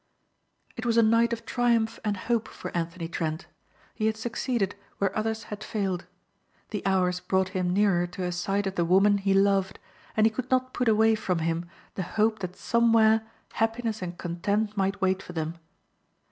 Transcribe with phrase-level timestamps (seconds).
[0.75, 3.45] It was a night of triumph and hope for Anthony Trent.
[3.93, 6.07] He had succeeded where others had failed.
[6.71, 9.77] The hours brought him nearer to a sight of the woman he loved
[10.17, 13.21] and he could not put away from him the hope that somewhere
[13.53, 15.59] happiness and content might wait for them.